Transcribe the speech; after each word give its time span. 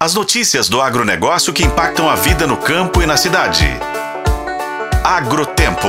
As 0.00 0.14
notícias 0.14 0.68
do 0.68 0.80
agronegócio 0.80 1.52
que 1.52 1.64
impactam 1.64 2.08
a 2.08 2.14
vida 2.14 2.46
no 2.46 2.56
campo 2.56 3.02
e 3.02 3.06
na 3.06 3.16
cidade. 3.16 3.66
Agrotempo. 5.02 5.88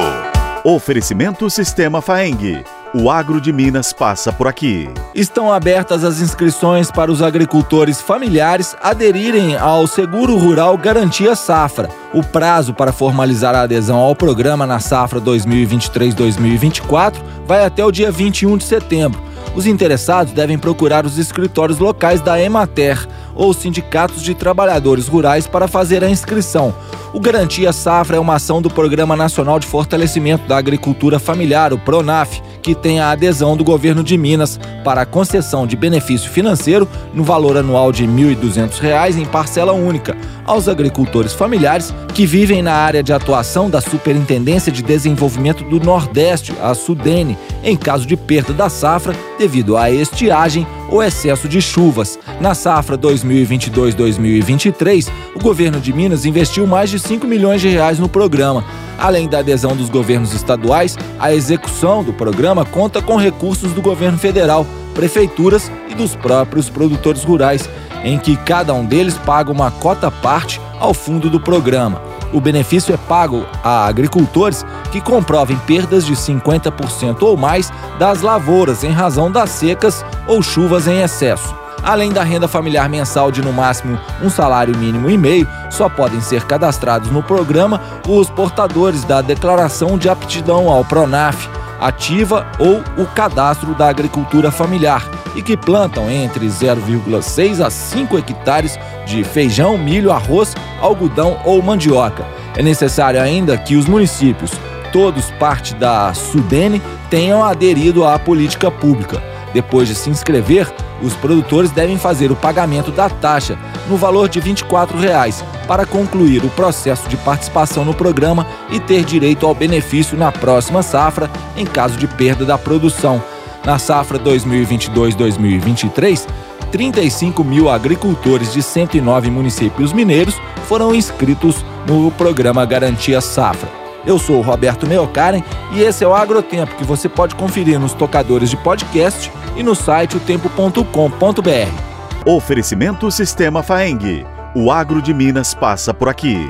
Oferecimento 0.63 1.47
Sistema 1.47 2.01
Faeng. 2.01 2.63
O 2.91 3.11
agro 3.11 3.39
de 3.39 3.53
Minas 3.53 3.93
passa 3.93 4.33
por 4.33 4.47
aqui. 4.47 4.89
Estão 5.13 5.53
abertas 5.53 6.03
as 6.03 6.21
inscrições 6.21 6.89
para 6.89 7.11
os 7.11 7.21
agricultores 7.21 8.01
familiares 8.01 8.75
aderirem 8.81 9.55
ao 9.55 9.85
Seguro 9.85 10.35
Rural 10.37 10.75
Garantia 10.75 11.35
Safra. 11.35 11.87
O 12.11 12.23
prazo 12.23 12.73
para 12.73 12.91
formalizar 12.91 13.53
a 13.53 13.61
adesão 13.61 13.99
ao 13.99 14.15
programa 14.15 14.65
na 14.65 14.79
safra 14.79 15.21
2023-2024 15.21 17.13
vai 17.45 17.63
até 17.63 17.85
o 17.85 17.91
dia 17.91 18.11
21 18.11 18.57
de 18.57 18.63
setembro. 18.63 19.28
Os 19.55 19.65
interessados 19.65 20.33
devem 20.33 20.57
procurar 20.57 21.05
os 21.05 21.17
escritórios 21.17 21.79
locais 21.79 22.21
da 22.21 22.41
Emater 22.41 23.07
ou 23.35 23.53
sindicatos 23.53 24.21
de 24.21 24.33
trabalhadores 24.33 25.07
rurais 25.07 25.47
para 25.47 25.67
fazer 25.67 26.03
a 26.03 26.09
inscrição. 26.09 26.73
O 27.13 27.19
Garantia 27.19 27.73
Safra 27.73 28.17
é 28.17 28.19
uma 28.19 28.35
ação 28.35 28.61
do 28.61 28.69
Programa 28.69 29.15
Nacional 29.15 29.59
de 29.59 29.65
Fortalecimento 29.65 30.47
da 30.47 30.57
Agricultura 30.57 31.19
Familiar, 31.19 31.73
o 31.73 31.79
PRONAF, 31.79 32.41
que 32.61 32.75
tem 32.75 32.99
a 32.99 33.11
adesão 33.11 33.55
do 33.55 33.63
governo 33.63 34.03
de 34.03 34.17
Minas 34.17 34.59
para 34.83 35.01
a 35.01 35.05
concessão 35.05 35.65
de 35.65 35.75
benefício 35.75 36.29
financeiro 36.29 36.87
no 37.13 37.23
valor 37.23 37.57
anual 37.57 37.91
de 37.91 38.05
R$ 38.05 38.35
1.200 38.35 39.17
em 39.17 39.25
parcela 39.25 39.73
única 39.73 40.17
aos 40.45 40.67
agricultores 40.67 41.33
familiares 41.33 41.93
que 42.13 42.25
vivem 42.25 42.63
na 42.63 42.73
área 42.73 43.03
de 43.03 43.13
atuação 43.13 43.69
da 43.69 43.79
Superintendência 43.79 44.71
de 44.71 44.81
Desenvolvimento 44.81 45.63
do 45.63 45.79
Nordeste, 45.79 46.53
a 46.61 46.73
SUDENE, 46.73 47.37
em 47.63 47.77
caso 47.77 48.05
de 48.05 48.17
perda 48.17 48.51
da 48.51 48.67
safra 48.67 49.15
devido 49.37 49.77
à 49.77 49.91
estiagem 49.91 50.67
ou 50.89 51.03
excesso 51.03 51.47
de 51.47 51.61
chuvas. 51.61 52.17
Na 52.41 52.55
safra 52.55 52.97
2022-2023, 52.97 55.07
o 55.35 55.39
governo 55.39 55.79
de 55.79 55.93
Minas 55.93 56.25
investiu 56.25 56.65
mais 56.65 56.89
de 56.89 56.97
5 56.99 57.27
milhões 57.27 57.61
de 57.61 57.69
reais 57.69 57.99
no 57.99 58.09
programa. 58.09 58.65
Além 58.99 59.29
da 59.29 59.39
adesão 59.39 59.75
dos 59.75 59.89
governos 59.89 60.33
estaduais, 60.33 60.97
a 61.17 61.33
execução 61.33 62.03
do 62.03 62.11
programa 62.11 62.65
conta 62.65 63.01
com 63.01 63.15
recursos 63.15 63.71
do 63.71 63.81
governo 63.81 64.17
federal, 64.17 64.67
prefeituras 64.93 65.71
e 65.89 65.95
dos 65.95 66.15
próprios 66.15 66.69
produtores 66.69 67.23
rurais, 67.23 67.69
em 68.03 68.19
que 68.19 68.35
cada 68.35 68.73
um 68.73 68.85
deles 68.85 69.17
paga 69.17 69.51
uma 69.51 69.71
cota 69.71 70.11
parte 70.11 70.59
ao 70.79 70.93
fundo 70.93 71.29
do 71.29 71.39
programa. 71.39 72.01
O 72.33 72.39
benefício 72.39 72.93
é 72.93 72.97
pago 72.97 73.45
a 73.63 73.87
agricultores 73.87 74.65
que 74.91 75.01
comprovem 75.01 75.57
perdas 75.65 76.05
de 76.05 76.13
50% 76.13 77.23
ou 77.23 77.35
mais 77.35 77.71
das 77.97 78.21
lavouras 78.21 78.83
em 78.83 78.91
razão 78.91 79.31
das 79.31 79.49
secas 79.49 80.05
ou 80.27 80.41
chuvas 80.43 80.87
em 80.87 81.01
excesso. 81.01 81.58
Além 81.83 82.11
da 82.11 82.23
renda 82.23 82.47
familiar 82.47 82.89
mensal 82.89 83.31
de 83.31 83.41
no 83.41 83.53
máximo 83.53 83.99
um 84.21 84.29
salário 84.29 84.77
mínimo 84.77 85.09
e 85.09 85.17
meio, 85.17 85.47
só 85.69 85.87
podem 85.87 86.21
ser 86.21 86.45
cadastrados 86.45 87.09
no 87.09 87.23
programa 87.23 87.81
os 88.07 88.29
portadores 88.29 89.03
da 89.03 89.21
declaração 89.21 89.97
de 89.97 90.09
aptidão 90.09 90.69
ao 90.69 90.83
PRONAF, 90.83 91.47
ativa 91.79 92.45
ou 92.59 92.83
o 93.01 93.07
cadastro 93.07 93.73
da 93.73 93.87
agricultura 93.87 94.51
familiar 94.51 95.07
e 95.35 95.41
que 95.41 95.55
plantam 95.55 96.09
entre 96.09 96.45
0,6 96.47 97.65
a 97.65 97.69
5 97.69 98.17
hectares 98.17 98.77
de 99.05 99.23
feijão, 99.23 99.77
milho, 99.77 100.11
arroz, 100.11 100.55
algodão 100.81 101.39
ou 101.45 101.61
mandioca. 101.61 102.25
É 102.57 102.61
necessário 102.61 103.21
ainda 103.21 103.57
que 103.57 103.75
os 103.75 103.85
municípios, 103.85 104.51
todos 104.91 105.31
parte 105.39 105.73
da 105.75 106.13
Sudene, 106.13 106.81
tenham 107.09 107.43
aderido 107.43 108.05
à 108.05 108.19
política 108.19 108.69
pública. 108.69 109.23
Depois 109.53 109.87
de 109.87 109.95
se 109.95 110.09
inscrever, 110.09 110.71
os 111.01 111.13
produtores 111.13 111.71
devem 111.71 111.97
fazer 111.97 112.31
o 112.31 112.35
pagamento 112.35 112.91
da 112.91 113.09
taxa 113.09 113.57
no 113.87 113.97
valor 113.97 114.29
de 114.29 114.39
24 114.39 114.97
reais, 114.97 115.43
para 115.67 115.85
concluir 115.85 116.43
o 116.43 116.49
processo 116.49 117.07
de 117.09 117.17
participação 117.17 117.85
no 117.85 117.93
programa 117.93 118.47
e 118.71 118.79
ter 118.79 119.03
direito 119.03 119.45
ao 119.45 119.53
benefício 119.53 120.17
na 120.17 120.31
próxima 120.31 120.81
safra 120.81 121.29
em 121.55 121.65
caso 121.65 121.97
de 121.97 122.07
perda 122.07 122.45
da 122.45 122.57
produção. 122.57 123.21
Na 123.65 123.77
safra 123.77 124.17
2022-2023, 124.19 126.25
35 126.71 127.43
mil 127.43 127.69
agricultores 127.69 128.53
de 128.53 128.61
109 128.61 129.29
municípios 129.29 129.91
mineiros 129.91 130.39
foram 130.67 130.93
inscritos 130.93 131.65
no 131.87 132.11
programa 132.11 132.65
Garantia 132.65 133.21
Safra. 133.21 133.88
Eu 134.05 134.17
sou 134.17 134.37
o 134.37 134.41
Roberto 134.41 134.87
Meocaren 134.87 135.43
e 135.73 135.81
esse 135.81 136.03
é 136.03 136.07
o 136.07 136.15
Agrotempo 136.15 136.75
que 136.75 136.83
você 136.83 137.09
pode 137.09 137.35
conferir 137.35 137.79
nos 137.79 137.93
tocadores 137.93 138.49
de 138.49 138.57
podcast 138.57 139.31
e 139.55 139.63
no 139.63 139.75
site 139.75 140.17
otempo.com.br. 140.17 141.89
Oferecimento 142.25 143.09
Sistema 143.11 143.63
Faeng. 143.63 144.25
O 144.55 144.71
agro 144.71 145.01
de 145.01 145.13
Minas 145.13 145.53
passa 145.53 145.93
por 145.93 146.09
aqui. 146.09 146.49